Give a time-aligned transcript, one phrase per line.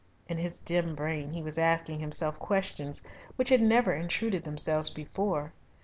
[0.27, 3.03] In his dim brain he was asking himself questions
[3.35, 5.53] which had never intruded themselves before.